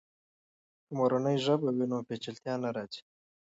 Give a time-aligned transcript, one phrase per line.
[0.85, 3.01] که مورنۍ ژبه وي، نو پیچلتیا نه راځي.